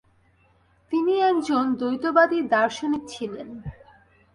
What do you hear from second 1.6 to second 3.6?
দ্বৈতবাদী দার্শনিক ছিলেন।